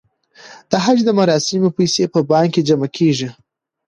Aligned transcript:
د 0.69 0.71
حج 0.83 0.99
د 1.05 1.09
مراسمو 1.19 1.69
پیسې 1.77 2.03
په 2.13 2.19
بانک 2.29 2.49
کې 2.53 2.65
جمع 2.67 2.89
کیږي. 2.97 3.29